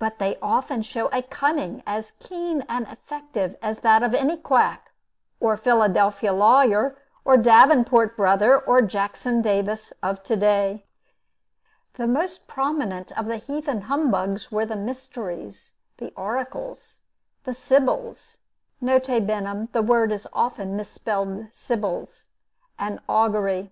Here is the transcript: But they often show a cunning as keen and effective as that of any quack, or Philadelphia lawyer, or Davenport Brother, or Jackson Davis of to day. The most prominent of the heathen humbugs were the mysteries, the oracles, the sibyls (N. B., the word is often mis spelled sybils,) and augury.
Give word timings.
But 0.00 0.18
they 0.18 0.36
often 0.42 0.82
show 0.82 1.06
a 1.12 1.22
cunning 1.22 1.84
as 1.86 2.10
keen 2.18 2.64
and 2.68 2.84
effective 2.88 3.56
as 3.62 3.78
that 3.78 4.02
of 4.02 4.12
any 4.12 4.36
quack, 4.36 4.90
or 5.38 5.56
Philadelphia 5.56 6.32
lawyer, 6.32 6.98
or 7.24 7.36
Davenport 7.36 8.16
Brother, 8.16 8.58
or 8.58 8.82
Jackson 8.82 9.40
Davis 9.40 9.92
of 10.02 10.24
to 10.24 10.34
day. 10.34 10.84
The 11.92 12.08
most 12.08 12.48
prominent 12.48 13.16
of 13.16 13.26
the 13.26 13.36
heathen 13.36 13.82
humbugs 13.82 14.50
were 14.50 14.66
the 14.66 14.74
mysteries, 14.74 15.74
the 15.98 16.12
oracles, 16.16 16.98
the 17.44 17.54
sibyls 17.54 18.38
(N. 18.84 18.98
B., 18.98 19.68
the 19.72 19.82
word 19.86 20.10
is 20.10 20.26
often 20.32 20.74
mis 20.76 20.88
spelled 20.90 21.46
sybils,) 21.52 22.26
and 22.80 22.98
augury. 23.08 23.70